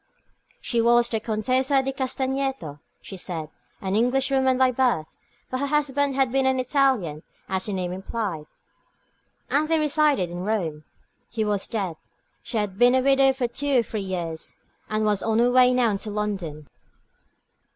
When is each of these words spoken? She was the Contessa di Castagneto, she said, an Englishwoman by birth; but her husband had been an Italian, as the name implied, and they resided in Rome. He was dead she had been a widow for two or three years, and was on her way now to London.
She 0.61 0.81
was 0.81 1.09
the 1.09 1.19
Contessa 1.19 1.83
di 1.83 1.91
Castagneto, 1.93 2.79
she 3.03 3.17
said, 3.17 3.51
an 3.81 3.95
Englishwoman 3.95 4.57
by 4.57 4.71
birth; 4.71 5.15
but 5.51 5.59
her 5.59 5.67
husband 5.67 6.15
had 6.15 6.31
been 6.31 6.47
an 6.47 6.59
Italian, 6.59 7.21
as 7.47 7.67
the 7.67 7.73
name 7.73 7.91
implied, 7.93 8.47
and 9.51 9.67
they 9.67 9.77
resided 9.77 10.31
in 10.31 10.39
Rome. 10.43 10.85
He 11.29 11.45
was 11.45 11.67
dead 11.67 11.97
she 12.41 12.57
had 12.57 12.79
been 12.79 12.95
a 12.95 13.01
widow 13.03 13.31
for 13.31 13.47
two 13.47 13.77
or 13.81 13.83
three 13.83 14.01
years, 14.01 14.63
and 14.89 15.05
was 15.05 15.21
on 15.21 15.37
her 15.37 15.51
way 15.51 15.71
now 15.71 15.95
to 15.97 16.09
London. 16.09 16.67